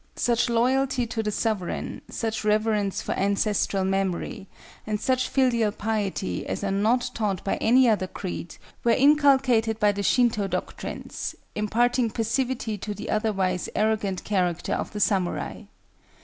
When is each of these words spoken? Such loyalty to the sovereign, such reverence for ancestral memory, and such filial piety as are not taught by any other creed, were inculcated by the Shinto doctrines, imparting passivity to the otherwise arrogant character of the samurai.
Such 0.15 0.49
loyalty 0.49 1.05
to 1.05 1.21
the 1.21 1.29
sovereign, 1.29 2.01
such 2.09 2.43
reverence 2.43 3.03
for 3.03 3.11
ancestral 3.11 3.85
memory, 3.85 4.47
and 4.87 4.99
such 4.99 5.29
filial 5.29 5.71
piety 5.71 6.43
as 6.47 6.63
are 6.63 6.71
not 6.71 7.11
taught 7.13 7.43
by 7.43 7.57
any 7.57 7.87
other 7.87 8.07
creed, 8.07 8.55
were 8.83 8.93
inculcated 8.93 9.79
by 9.79 9.91
the 9.91 10.01
Shinto 10.01 10.47
doctrines, 10.47 11.35
imparting 11.53 12.09
passivity 12.09 12.79
to 12.79 12.95
the 12.95 13.11
otherwise 13.11 13.69
arrogant 13.75 14.23
character 14.23 14.73
of 14.73 14.91
the 14.91 14.99
samurai. 14.99 15.65